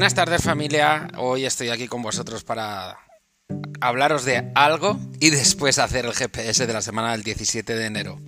[0.00, 2.96] Buenas tardes familia, hoy estoy aquí con vosotros para
[3.82, 8.18] hablaros de algo y después hacer el GPS de la semana del 17 de enero.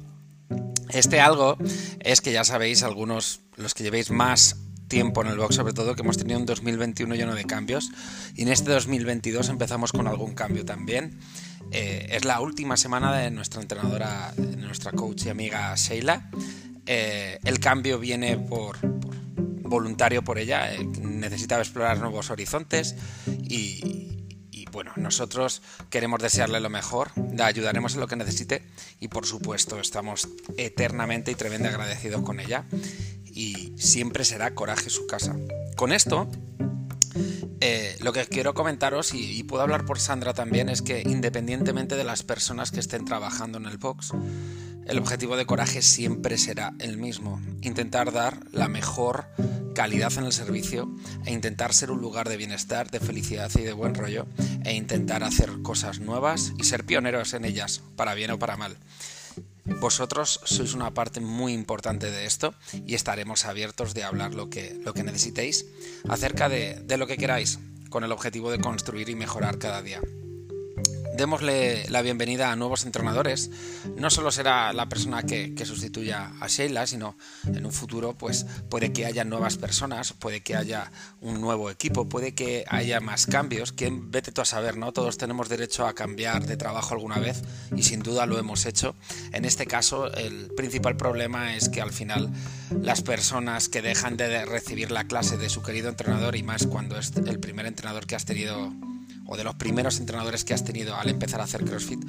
[0.91, 1.57] Este algo
[2.01, 4.57] es que ya sabéis, algunos, los que llevéis más
[4.87, 7.91] tiempo en el box, sobre todo que hemos tenido un 2021 lleno de cambios
[8.35, 11.21] y en este 2022 empezamos con algún cambio también.
[11.71, 16.29] Eh, es la última semana de nuestra entrenadora, nuestra coach y amiga Sheila.
[16.85, 18.77] Eh, el cambio viene por,
[19.73, 22.95] voluntario por ella, eh, necesitaba explorar nuevos horizontes
[23.27, 24.19] y,
[24.71, 28.63] bueno, nosotros queremos desearle lo mejor, la ayudaremos en lo que necesite
[29.01, 32.65] y por supuesto estamos eternamente y tremendamente agradecidos con ella
[33.25, 35.37] y siempre será coraje su casa.
[35.77, 36.31] Con esto,
[37.61, 41.97] eh, lo que quiero comentaros, y, y, puedo hablar por Sandra también, es que independientemente
[41.97, 44.13] de las personas que estén trabajando en el box,
[44.87, 49.27] el objetivo de Coraje siempre será el mismo, intentar dar la mejor
[49.75, 50.91] calidad en el servicio
[51.25, 54.27] e intentar ser un lugar de bienestar, de felicidad y de buen rollo
[54.65, 58.77] e intentar hacer cosas nuevas y ser pioneros en ellas, para bien o para mal.
[59.65, 62.55] Vosotros sois una parte muy importante de esto
[62.87, 65.67] y estaremos abiertos de hablar lo que, lo que necesitéis
[66.09, 70.01] acerca de, de lo que queráis, con el objetivo de construir y mejorar cada día
[71.15, 73.51] démosle la bienvenida a nuevos entrenadores.
[73.97, 78.93] No solo será la persona que, sustituya a Sheila, sino en un futuro pues puede
[78.93, 83.73] que haya nuevas personas, puede que haya un nuevo equipo, puede que haya más cambios.
[83.73, 84.93] Que vete tú a saber, ¿no?
[84.93, 87.43] Todos tenemos derecho a cambiar de trabajo alguna vez
[87.77, 88.95] y sin duda lo hemos hecho.
[89.33, 92.31] En este caso, el principal problema es que al final
[92.81, 96.99] las personas que dejan de recibir la clase de su querido entrenador y más cuando
[96.99, 98.73] es el primer entrenador que has tenido
[99.27, 102.05] o de los primeros entrenadores que has tenido al empezar a hacer CrossFit,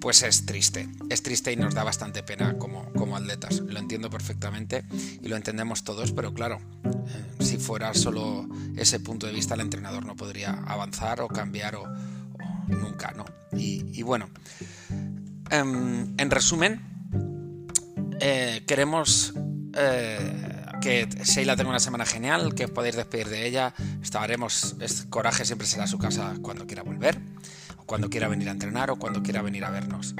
[0.00, 0.88] pues es triste.
[1.08, 3.60] Es triste y nos da bastante pena como, como atletas.
[3.60, 4.84] Lo entiendo perfectamente
[5.22, 9.60] y lo entendemos todos, pero claro, eh, si fuera solo ese punto de vista, el
[9.60, 11.88] entrenador no podría avanzar o cambiar o,
[12.68, 13.24] nunca, ¿no?
[13.56, 14.28] Y, bueno,
[15.50, 16.80] em, en resumen,
[18.20, 19.32] eh, queremos...
[19.74, 20.47] Eh,
[20.80, 23.74] que Sheila tenga una semana genial, que podéis despedir de ella.
[24.02, 24.76] Estaremos,
[25.10, 27.18] Coraje siempre será su casa cuando quiera volver,
[27.76, 30.14] o cuando quiera venir a entrenar, o cuando quiera venir a vernos.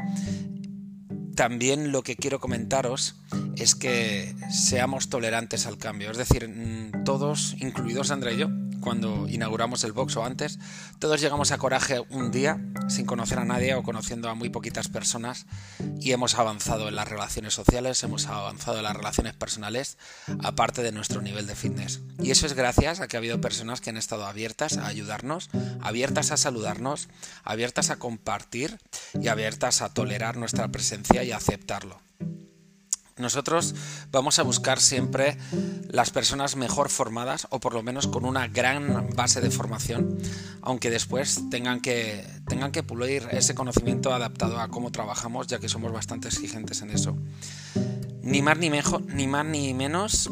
[1.35, 3.15] También lo que quiero comentaros
[3.57, 8.49] es que seamos tolerantes al cambio, es decir, mm, todos, incluidos André y yo,
[8.81, 10.59] cuando inauguramos el box o antes,
[10.99, 14.89] todos llegamos a Coraje un día sin conocer a nadie o conociendo a muy poquitas
[14.89, 15.47] personas
[16.00, 19.99] y hemos avanzado en las relaciones sociales, hemos avanzado en las relaciones personales,
[20.43, 22.00] aparte de nuestro nivel de fitness.
[22.22, 25.50] Y eso es gracias a que ha habido personas que han estado abiertas a ayudarnos,
[25.81, 27.09] abiertas a saludarnos,
[27.44, 28.78] abiertas a compartir
[29.21, 32.08] y abiertas a tolerar nuestra presencia y a aceptarlo.
[33.19, 33.75] Nosotros
[34.12, 35.37] vamos a buscar siempre
[35.89, 40.19] las personas mejor formadas o por lo menos con una gran base de formación,
[40.62, 45.69] aunque después tengan que, tengan que pulir ese conocimiento adaptado a cómo trabajamos, ya que
[45.69, 47.17] somos bastante exigentes en eso.
[48.23, 50.31] Ni más ni, mejor, ni, más, ni menos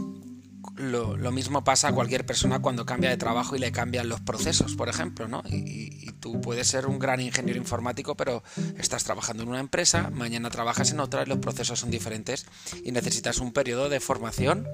[0.77, 4.75] lo, mismo pasa a cualquier persona cuando cambia de trabajo y le cambian los procesos,
[4.75, 5.43] por ejemplo, ¿no?
[5.49, 8.43] Y, tú puedes ser un gran ingeniero informático, pero
[8.79, 12.47] estás trabajando en una empresa, mañana trabajas en otra y los procesos son diferentes
[12.85, 14.67] y necesitas un periodo de formación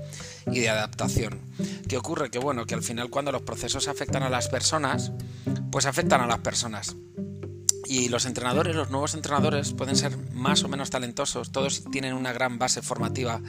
[0.46, 1.40] y de adaptación.
[1.88, 2.30] ¿Qué ocurre?
[2.30, 5.12] Que bueno, que al final cuando los procesos afectan a las personas,
[5.70, 6.96] pues afectan a las personas.
[7.86, 12.32] Y los entrenadores, los nuevos entrenadores, pueden ser más o menos talentosos, todos tienen una
[12.32, 13.40] gran base formativa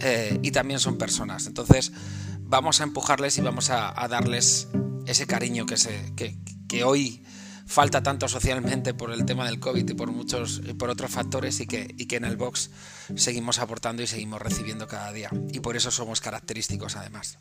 [0.00, 1.46] eh, y también son personas.
[1.46, 1.92] Entonces
[2.40, 4.68] vamos a empujarles y vamos a, darles
[5.06, 7.22] ese cariño que, se, que, hoy
[7.66, 11.66] falta tanto socialmente por el tema del COVID y por muchos por otros factores y
[11.66, 12.70] que, y que en el box
[13.16, 15.30] seguimos aportando y seguimos recibiendo cada día.
[15.52, 17.38] Y por eso somos característicos además.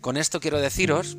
[0.00, 1.16] Con esto quiero deciros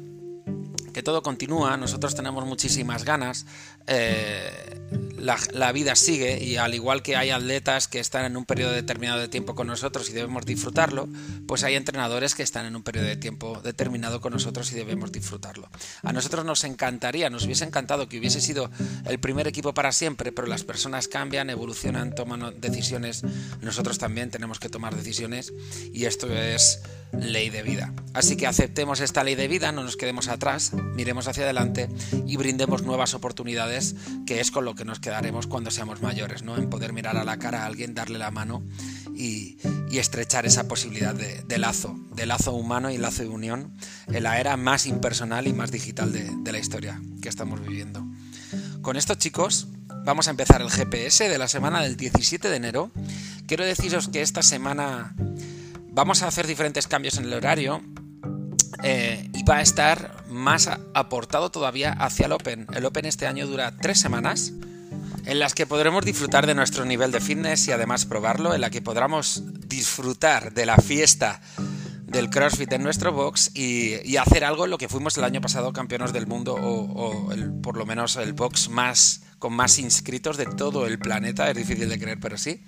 [0.97, 3.45] que todo continúa, nosotros tenemos muchísimas ganas,
[3.85, 4.49] eh,
[5.19, 9.19] la, vida sigue y al igual que hay atletas que están en un periodo determinado
[9.19, 11.07] de tiempo con nosotros y debemos disfrutarlo,
[11.47, 15.11] pues hay entrenadores que están en un periodo de tiempo determinado con nosotros y debemos
[15.11, 15.69] disfrutarlo.
[16.01, 18.71] A nosotros nos encantaría, nos hubiese encantado que hubiese sido
[19.05, 23.21] el primer equipo para siempre, pero las personas cambian, evolucionan, toman decisiones,
[23.61, 25.53] nosotros también tenemos que tomar decisiones
[25.93, 26.81] y esto es
[27.19, 27.93] ley de vida.
[28.13, 31.89] Así que aceptemos esta ley de vida, no nos quedemos atrás, miremos hacia adelante
[32.25, 36.57] y brindemos nuevas oportunidades, que es con lo que nos quedaremos cuando seamos mayores, ¿no?
[36.57, 38.63] En poder mirar a la cara a alguien, darle la mano
[39.15, 39.57] y,
[39.97, 43.73] estrechar esa posibilidad de, lazo, de lazo humano y lazo de unión
[44.05, 48.05] en la era más impersonal y más digital de, de la historia que estamos viviendo.
[48.83, 49.67] Con esto, chicos,
[50.05, 52.91] vamos a empezar el GPS de la semana del 17 de enero.
[53.47, 55.15] Quiero deciros que esta semana
[55.97, 57.81] vamos a hacer diferentes cambios en el horario
[58.83, 62.67] eh, y va a estar más aportado todavía hacia el Open.
[62.75, 64.53] El Open este año dura tres semanas
[65.25, 68.69] en las que podremos disfrutar de nuestro nivel de fitness y además probarlo, en la
[68.69, 71.41] que podremos disfrutar de la fiesta
[72.03, 75.73] del CrossFit en nuestro box y, hacer algo en lo que fuimos el año pasado
[75.73, 77.31] campeones del mundo o,
[77.63, 81.89] por lo menos el box más con más inscritos de todo el planeta, es difícil
[81.89, 82.63] de creer, pero sí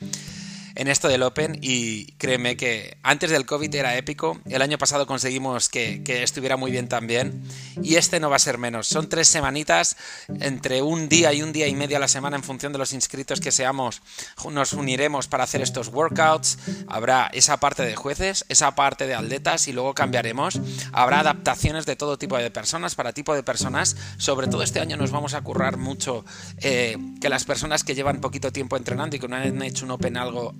[0.79, 5.05] en esto del Open y créeme que antes del COVID era épico, el año pasado
[5.05, 7.43] conseguimos que, estuviera muy bien también.
[7.83, 8.87] Y este no va a ser menos.
[8.87, 9.97] Son tres semanitas,
[10.39, 12.93] entre un día y un día y medio a la semana en función de los
[12.93, 14.01] inscritos que seamos,
[14.49, 19.67] nos uniremos para hacer estos workouts, habrá esa parte de jueces, esa parte de atletas
[19.67, 20.61] y luego cambiaremos,
[20.93, 24.95] habrá adaptaciones de todo tipo de personas, para tipo de personas, sobre todo este año
[24.95, 26.23] nos vamos a currar mucho
[26.61, 29.91] eh, que las personas que llevan poquito tiempo entrenando y que no han hecho un
[29.91, 30.55] Open algo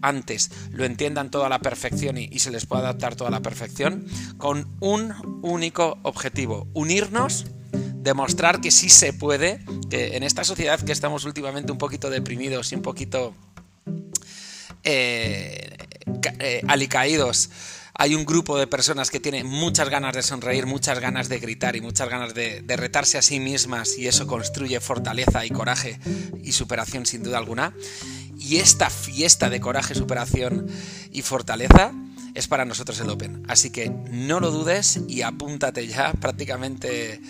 [0.72, 4.06] lo entiendan toda la perfección y, se les pueda adaptar toda la perfección,
[4.38, 9.60] con un único objetivo, unirnos demostrar que sí se puede,
[9.90, 13.36] que en esta sociedad que estamos últimamente un poquito deprimidos y un poquito
[14.84, 15.78] eh,
[16.40, 17.50] eh, alicaídos,
[17.94, 21.76] hay un grupo de personas que tiene muchas ganas de sonreír, muchas ganas de gritar
[21.76, 26.00] y muchas ganas de, de retarse a sí mismas y eso construye fortaleza y coraje
[26.42, 27.74] y superación sin duda alguna.
[28.39, 30.68] Y esta fiesta de coraje, superación
[31.12, 31.91] y fortaleza
[32.34, 33.44] es para nosotros el Open.
[33.48, 36.14] Así que no lo dudes y apúntate ya.
[36.14, 37.22] Prácticamente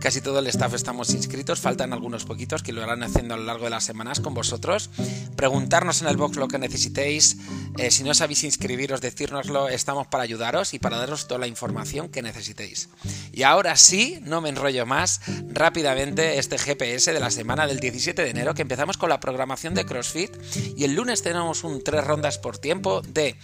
[0.00, 1.60] casi todo el staff estamos inscritos.
[1.60, 4.90] Faltan algunos poquitos que lo harán haciendo a lo largo de las semanas con vosotros.
[5.36, 7.38] Preguntarnos en el box lo que necesitéis.
[7.78, 9.68] Eh, si no sabéis inscribiros, decírnoslo.
[9.68, 12.88] Estamos para ayudaros y para daros toda la información que necesitéis.
[13.32, 15.20] Y ahora sí, no me enrollo más.
[15.48, 19.74] Rápidamente este GPS de la semana del 17 de enero que empezamos con la programación
[19.74, 20.30] de CrossFit
[20.76, 23.36] y el lunes tenemos un tres rondas por tiempo de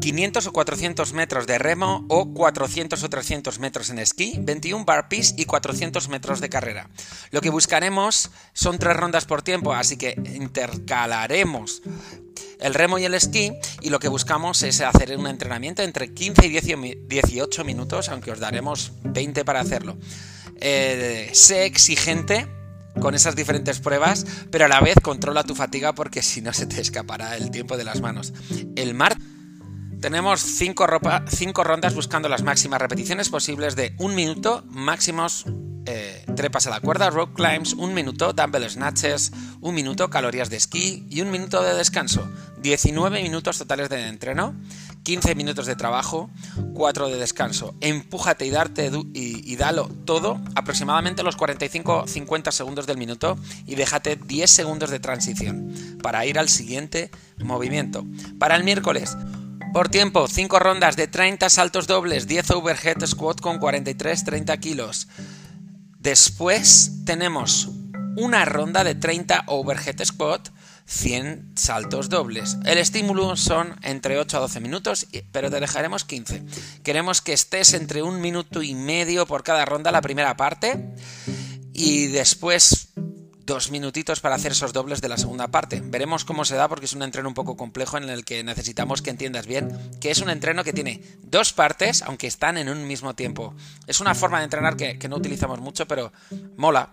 [0.00, 5.34] 500 o 400 metros de remo o 400 o 300 metros en esquí, 21 burpees
[5.36, 6.88] y 400 metros de carrera.
[7.30, 11.82] Lo que buscaremos son tres rondas por tiempo, así que intercalaremos
[12.60, 16.46] el remo y el esquí y lo que buscamos es hacer un entrenamiento entre 15
[16.46, 19.96] y 18 minutos, aunque os daremos 20 para hacerlo.
[20.60, 22.48] Eh, sé exigente
[22.98, 26.66] con esas diferentes pruebas, pero a la vez controla tu fatiga porque si no se
[26.66, 28.32] te escapará el tiempo de las manos.
[28.74, 29.17] El martes
[30.00, 35.44] tenemos cinco, rondas buscando las máximas repeticiones posibles de un minuto, máximos
[35.86, 40.56] eh, trepas a la cuerda, rock climbs, un minuto, dumbbell snatches, un minuto, calorías de
[40.56, 42.28] esquí y un minuto de descanso.
[42.60, 44.54] 19 minutos totales de entreno,
[45.04, 46.30] 15 minutos de trabajo,
[46.74, 47.74] 4 de descanso.
[47.80, 54.16] Empújate y darte y, y dalo todo aproximadamente los 45-50 segundos del minuto y déjate
[54.16, 55.72] 10 segundos de transición
[56.02, 58.04] para ir al siguiente movimiento.
[58.38, 59.16] Para el miércoles,
[59.72, 65.08] por tiempo, 5 rondas de 30 saltos dobles, 10 overhead squat con 43-30 kilos.
[65.98, 67.68] Después tenemos
[68.16, 70.48] una ronda de 30 overhead squat,
[70.86, 72.56] 100 saltos dobles.
[72.64, 76.42] El estímulo son entre 8 a 12 minutos, pero te dejaremos 15.
[76.82, 80.94] Queremos que estés entre un minuto y medio por cada ronda la primera parte
[81.74, 82.87] y después
[83.48, 85.80] dos minutitos para hacer esos dobles de la segunda parte.
[85.82, 89.00] Veremos cómo se da porque es un entreno un poco complejo en el que necesitamos
[89.00, 92.86] que entiendas bien que es un entreno que tiene dos partes aunque están en un
[92.86, 93.54] mismo tiempo.
[93.86, 96.12] Es una forma de entrenar que, no utilizamos mucho pero
[96.58, 96.90] mola.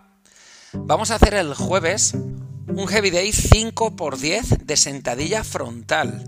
[0.72, 6.24] Vamos a hacer el jueves un Heavy Day 5x10 de sentadilla frontal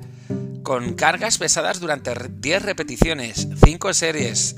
[0.62, 4.56] con cargas pesadas durante 10 repeticiones, 5 series,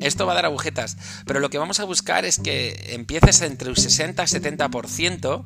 [0.00, 3.68] esto va a dar agujetas, pero lo que vamos a buscar es que empieces entre
[3.68, 5.44] un 60 y 70%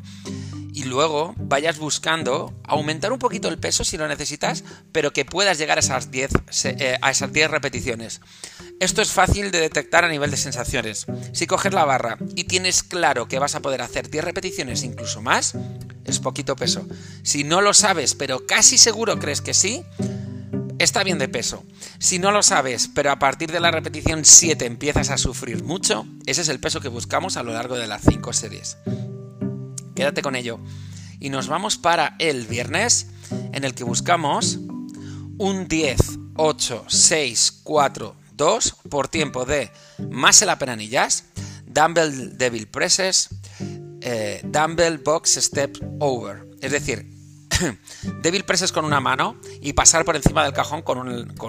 [0.72, 5.58] y luego vayas buscando aumentar un poquito el peso si lo necesitas, pero que puedas
[5.58, 6.30] llegar a esas 10,
[6.64, 8.20] eh, a esas 10 repeticiones.
[8.78, 11.06] Esto es fácil de detectar a nivel de sensaciones.
[11.32, 15.20] Si coges la barra y tienes claro que vas a poder hacer 10 repeticiones, incluso
[15.20, 15.54] más,
[16.04, 16.86] es poquito peso.
[17.22, 19.84] Si no lo sabes, pero casi seguro crees que sí,
[20.80, 21.62] está bien de peso.
[21.98, 26.06] Si no lo sabes, pero a partir de la repetición 7 empiezas a sufrir mucho,
[26.26, 28.78] ese es el peso que buscamos a lo largo de las 5 series.
[29.94, 30.58] Quédate con ello.
[31.20, 33.08] Y nos vamos para el viernes,
[33.52, 34.58] en el que buscamos
[35.36, 35.98] un 10,
[36.36, 39.70] 8, 6, 4, 2 por tiempo de
[40.08, 41.24] más la penanillas,
[41.66, 43.28] dumbbell devil presses,
[44.00, 46.46] eh, dumbbell box step over.
[46.62, 47.19] Es decir,
[48.22, 50.98] débil presses con una mano y pasar por encima del cajón con,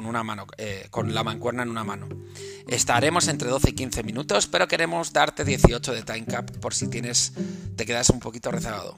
[0.06, 2.08] una mano, eh, con la mancuerna en una mano.
[2.68, 6.88] Estaremos entre 12 y 15 minutos, pero queremos darte 18 de time cap por si
[6.88, 7.34] tienes,
[7.75, 8.98] te quedas un poquito rezagado.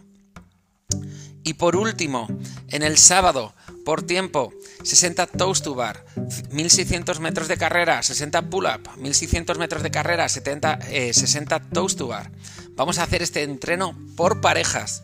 [1.46, 2.28] Y por último,
[2.70, 3.54] en el sábado,
[3.84, 4.54] Por tiempo,
[4.84, 6.06] 60 toast to bar,
[6.52, 10.80] 1600 metros de carrera, 60 pull-up, 1600 metros de carrera, 70,
[11.12, 12.32] 60 toast to bar.
[12.76, 15.04] Vamos a hacer este entreno por parejas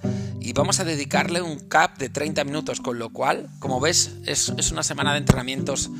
[0.50, 4.52] y vamos a dedicarle un cap de 30 minutos, con lo cual, como ves, es,
[4.58, 5.92] es una semana de entrenamientos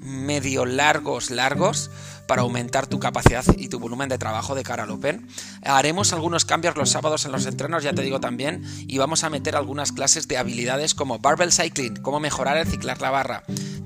[0.00, 1.92] medio largos, largos,
[2.26, 5.28] para aumentar tu capacidad y tu volumen de trabajo de cara al Open.
[5.62, 9.30] Haremos algunos cambios los sábados en los entrenos, ya te digo también, y vamos a
[9.30, 13.44] meter algunas clases de habilidades como barbell cycling, cómo mejorar el ciclar la barra,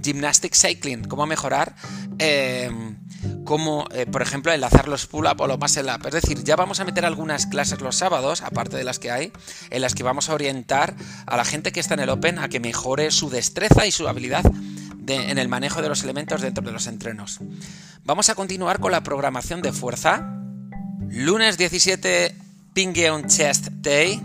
[0.08, 1.74] gymnastic cycling, cómo mejorar...
[2.18, 2.70] Eh,
[3.44, 6.06] como eh, por ejemplo enlazar los pull-up o los muscle-up.
[6.06, 9.32] Es decir, ya vamos a meter algunas clases los sábados, aparte de las que hay,
[9.70, 10.94] en las que vamos a orientar
[11.26, 14.06] a la gente que está en el Open a que mejore su destreza y su
[14.06, 14.44] habilidad
[15.08, 17.38] en el manejo de los elementos dentro de los entrenos.
[18.04, 20.34] Vamos a continuar con la programación de fuerza.
[21.08, 22.34] Lunes 17,
[22.74, 24.20] Pingeon Chest Day.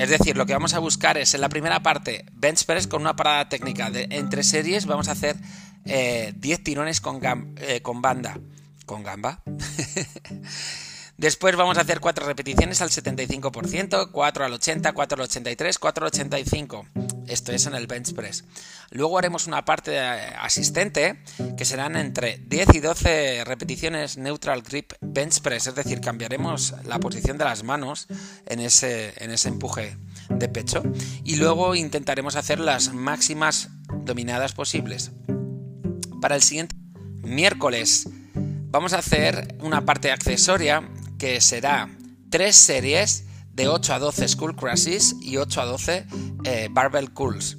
[0.00, 3.02] Es decir, lo que vamos a buscar es en la primera parte bench press con
[3.02, 4.86] una parada técnica entre series.
[4.86, 5.44] Vamos a hacer 10
[5.84, 7.20] eh, tirones con,
[7.58, 8.40] eh, con banda.
[8.86, 9.42] Con gamba.
[11.20, 16.04] Después vamos a hacer 4 repeticiones al 75%, 4 al 80, 4 al 83, 4
[16.04, 16.86] al 85.
[17.28, 18.44] Esto es en el bench press.
[18.90, 21.22] Luego haremos una parte asistente
[21.58, 26.98] que serán entre 10 y 12 repeticiones neutral grip bench press, es decir, cambiaremos la
[26.98, 28.06] posición de las manos
[28.46, 29.98] en ese, en ese empuje
[30.30, 30.82] de pecho
[31.22, 35.10] y luego intentaremos hacer las máximas dominadas posibles.
[36.22, 36.76] Para el siguiente
[37.22, 38.08] miércoles
[38.70, 40.88] vamos a hacer una parte accesoria
[41.20, 41.90] que será
[42.30, 46.06] tres series de 8 a 12 Skull Crushes y 8 a 12
[46.44, 47.58] eh, Barbell Curls.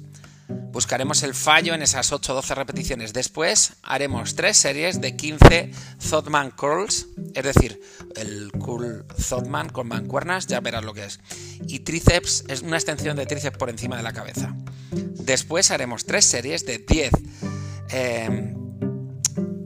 [0.72, 3.12] Buscaremos el fallo en esas 8 o 12 repeticiones.
[3.12, 5.70] Después haremos tres series de 15
[6.10, 7.80] Thoughtman Curls, es decir,
[8.16, 11.20] el Curl Thoughtman con mancuernas, ya verás lo que es.
[11.68, 14.56] Y tríceps es una extensión de tríceps por encima de la cabeza.
[14.90, 17.12] Después haremos tres series de 10
[17.92, 18.54] eh,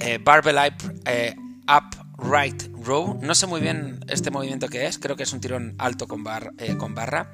[0.00, 3.18] eh, Barbell Up right row.
[3.22, 6.24] No sé muy bien este movimiento que es, creo que es un tirón alto con,
[6.58, 7.32] eh, barra.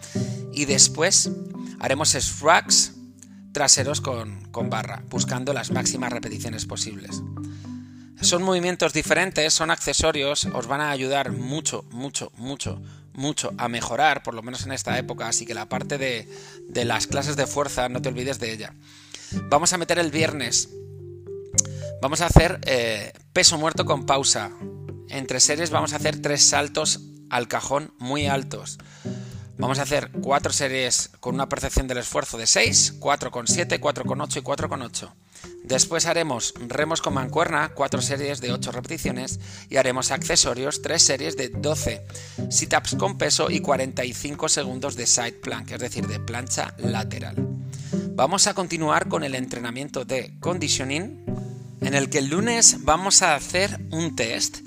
[0.52, 1.30] Y después
[1.80, 2.94] haremos shrugs
[3.52, 7.22] traseros con, con barra, buscando las máximas repeticiones posibles.
[8.20, 12.80] Son movimientos diferentes, son accesorios, os van a ayudar mucho, mucho, mucho,
[13.14, 16.28] mucho a mejorar, por lo menos en esta época, así que la parte de,
[16.68, 18.74] de las clases de fuerza no te olvides de ella.
[19.50, 20.68] Vamos a meter el viernes
[22.02, 24.50] Vamos a hacer eh, peso muerto con pausa.
[25.12, 28.78] Entre series vamos a hacer tres saltos al cajón muy altos.
[29.59, 33.78] Vamos a hacer cuatro series con una percepción del esfuerzo de 6, 4 con 7,
[33.78, 35.14] 4 con 8 y 4 con 8.
[35.64, 39.38] Después haremos remos con mancuerna, 4 series de 8 repeticiones
[39.69, 42.07] y haremos accesorios, 3 series de 12
[42.50, 47.37] sit-ups con peso y 45 segundos de side plank, es decir, de plancha lateral.
[48.14, 51.23] Vamos a continuar con el entrenamiento de conditioning
[51.83, 54.61] en el que el lunes vamos a hacer un test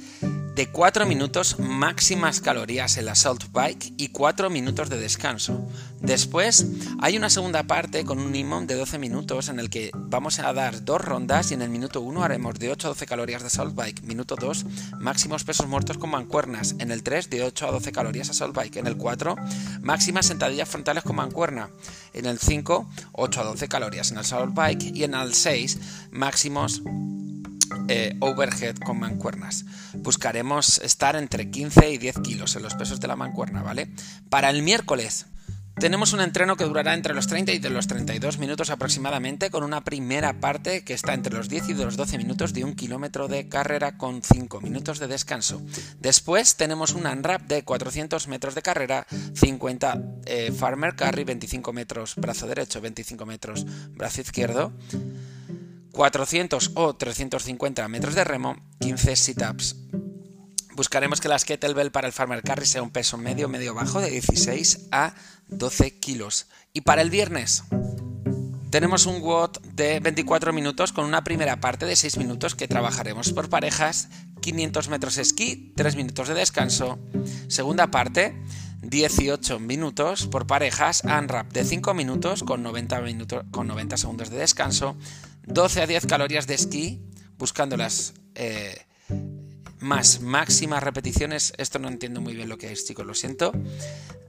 [0.56, 5.68] de 4 minutos máximas calorías en la Salt Bike y 4 minutos de descanso.
[6.00, 6.66] Después
[7.02, 10.54] hay una segunda parte con un IMON de 12 minutos en el que vamos a
[10.54, 13.50] dar dos rondas y en el minuto 1 haremos de 8 a 12 calorías de
[13.50, 14.66] Salt Bike, minuto 2
[14.98, 18.56] máximos pesos muertos con mancuernas, en el 3 de 8 a 12 calorías a Salt
[18.56, 19.36] Bike, en el 4
[19.82, 21.70] máximas sentadillas frontales con mancuerna,
[22.14, 25.80] en el 5 8 a 12 calorías en el Salt Bike y en el 6
[26.12, 26.82] máximos
[27.88, 29.65] eh, overhead con mancuernas.
[29.94, 33.89] Buscaremos estar entre 15 y 10 kilos en los pesos de la mancuerna, ¿vale?
[34.30, 35.27] Para el miércoles
[35.77, 39.62] tenemos un entreno que durará entre los 30 y de los 32 minutos aproximadamente, con
[39.62, 43.27] una primera parte que está entre los 10 y los 12 minutos de un kilómetro
[43.27, 45.62] de carrera con 5 minutos de descanso.
[46.00, 52.15] Después tenemos un unwrap de 400 metros de carrera, 50 eh, farmer carry, 25 metros
[52.15, 54.72] brazo derecho, 25 metros brazo izquierdo.
[55.96, 59.78] 400 o 350 metros de remo, 15 sit-ups.
[60.75, 64.12] Buscaremos que la kettlebell para el farmer carry sea un peso medio, medio bajo de
[64.12, 65.16] 16 a
[65.48, 66.48] 12 kilos.
[66.74, 67.64] Y para el viernes
[68.72, 73.32] tenemos un WOD de 24 minutos con una primera parte de 6 minutos que trabajaremos
[73.32, 74.10] por parejas,
[74.42, 77.00] 500 metros esquí, 3 minutos de descanso.
[77.48, 78.36] Segunda parte,
[78.82, 84.40] 18 minutos por parejas, unwrap de 5 minutos con 90, minutos, con 90 segundos de
[84.40, 84.98] descanso.
[85.48, 87.02] 12 a 10 calorías de esquí,
[87.38, 88.86] buscando las eh,
[89.80, 91.54] más máximas repeticiones.
[91.58, 93.52] Esto no entiendo muy bien lo que es, chicos, lo siento.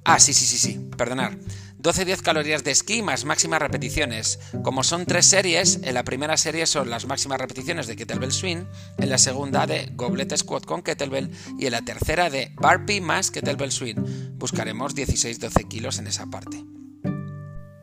[0.05, 1.37] Ah, sí, sí, sí, sí, perdonar.
[1.79, 4.39] 12 a 10 calorías de esquí más máximas repeticiones.
[4.63, 8.65] Como son tres series, en la primera serie son las máximas repeticiones de kettlebell swing,
[8.99, 13.33] en la segunda de goblet squat con kettlebell y en la tercera de burpee más
[13.33, 13.97] kettlebell swing.
[14.39, 16.65] Buscaremos 16-12 kilos en esa parte.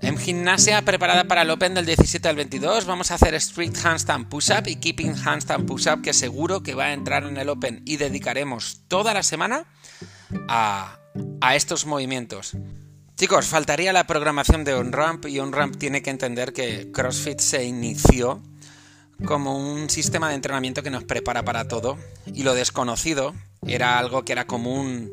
[0.03, 4.27] En gimnasia preparada para el Open del 17 al 22 vamos a hacer Strict Handstand
[4.27, 7.95] Push-Up y Keeping Handstand Push-Up que seguro que va a entrar en el Open y
[7.95, 9.65] dedicaremos toda la semana
[10.49, 10.99] a,
[11.39, 12.51] a estos movimientos.
[13.15, 18.43] Chicos, faltaría la programación de OnRamp y OnRamp tiene que entender que CrossFit se inició
[19.23, 23.33] como un sistema de entrenamiento que nos prepara para todo y lo desconocido
[23.67, 25.11] era algo que era común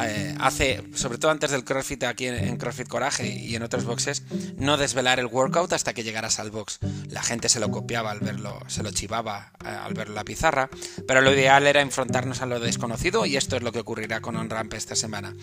[0.00, 4.22] eh, hace, sobre todo antes del CrossFit aquí en, CrossFit Coraje y en otros boxes,
[4.56, 6.78] no desvelar el workout hasta que llegaras al box.
[7.08, 10.70] La gente se lo copiaba al verlo, se lo chivaba eh, al ver la pizarra,
[11.06, 14.36] pero lo ideal era enfrentarnos a lo desconocido y esto es lo que ocurrirá con
[14.36, 15.34] OnRamp esta semana.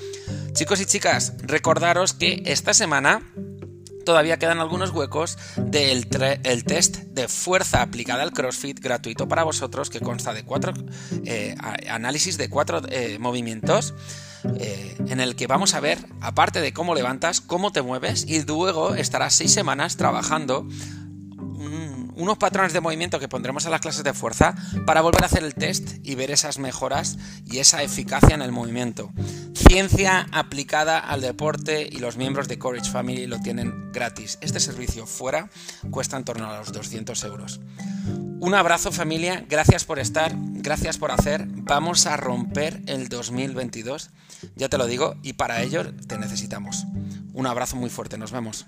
[0.53, 3.21] Chicos y chicas, recordaros que esta semana
[4.09, 6.07] todavía quedan algunos huecos del
[6.41, 10.73] el test de fuerza aplicada al CrossFit gratuito para vosotros que consta de cuatro
[11.25, 11.53] eh,
[11.87, 13.93] análisis de cuatro eh, movimientos
[14.59, 18.41] eh, en el que vamos a ver, aparte de cómo levantas, cómo te mueves y
[18.41, 20.67] luego estarás seis semanas trabajando
[22.19, 24.53] unos patrones de movimiento que pondremos en las clases de fuerza
[24.85, 28.51] para volver a hacer el test y ver esas mejoras y esa eficacia en el
[28.51, 29.11] movimiento.
[29.53, 34.37] Ciencia aplicada al deporte y los miembros de Courage Family lo tienen gratis.
[34.41, 35.49] Este servicio fuera
[35.89, 37.61] cuesta en torno a los 200 euros.
[38.41, 41.45] Un abrazo familia, gracias por estar, gracias por hacer.
[41.47, 44.11] Vamos a romper el 2022,
[44.55, 46.85] ya te lo digo, y para ello te necesitamos.
[47.33, 48.65] Un abrazo muy fuerte, nos vemos.